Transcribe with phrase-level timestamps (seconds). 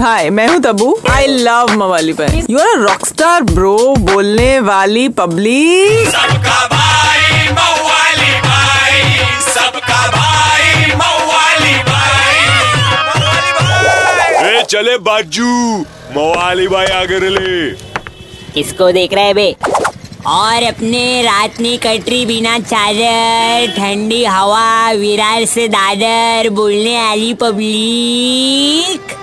[0.00, 3.76] हाय मैं हूँ Tabu I love मवाली भाई you are rock star bro
[4.10, 9.02] बोलने वाली पब्लिक सबका भाई मवाली भाई।
[9.48, 12.42] सबका भाई मवाली भाई।
[14.50, 15.50] ए चले बाजू।
[16.16, 17.70] मवाली भाई आगे ले
[18.54, 19.54] किसको देख रहे बे?
[20.32, 29.13] और अपने रात में कटरी बिना चादर ठंडी हवा विरार से दादर बोलने वाली पब्लिक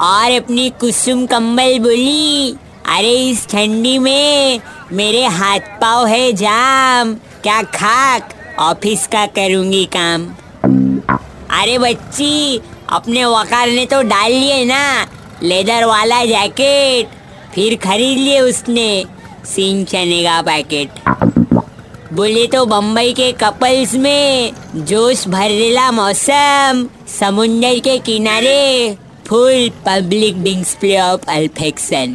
[0.00, 2.50] और अपनी कुसुम कंबल बोली,
[2.88, 4.60] अरे इस ठंडी में
[4.92, 8.28] मेरे हाथ पाँव है जाम, क्या खाक?
[8.58, 10.24] ऑफ़िस का करूँगी काम.
[11.60, 12.60] अरे बच्ची,
[12.90, 15.06] अपने वकार ने तो डाल लिए ना,
[15.42, 17.08] लेदर वाला जैकेट,
[17.54, 19.04] फिर खरीद लिए उसने,
[19.44, 20.90] सिंह चने का पैकेट।
[22.12, 26.86] बोले तो बम्बई के कपल्स में जोश भरेला मौसम,
[27.20, 28.96] समुंदर के किनारे।
[29.30, 32.14] Full public display of affection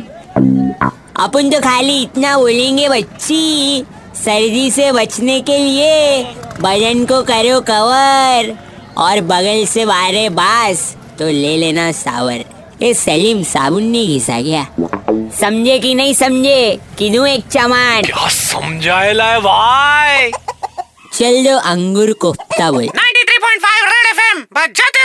[1.19, 3.83] अपन तो खाली इतना बोलेंगे बच्ची
[4.15, 6.23] सर्दी से बचने के लिए
[6.61, 8.51] बदन को करो कवर
[8.97, 12.43] और बगल से बारे बास तो ले लेना सावर।
[12.81, 14.67] ये सलीम साबुन नहीं घिसा गया।
[15.39, 16.79] समझे कि नहीं समझे?
[16.97, 20.31] कि दूँ एक चमान। क्या समझाएला है भाई?
[21.13, 25.04] चल दो अंगूर कोफ्ता बोल। 93.5 रेड एफएम बजाते